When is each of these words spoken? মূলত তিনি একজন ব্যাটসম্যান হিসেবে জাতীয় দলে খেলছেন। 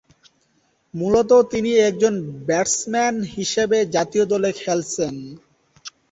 মূলত 0.93 1.31
তিনি 1.51 1.71
একজন 1.89 2.13
ব্যাটসম্যান 2.47 3.15
হিসেবে 3.35 3.77
জাতীয় 3.95 4.25
দলে 4.25 4.49
খেলছেন। 4.61 5.13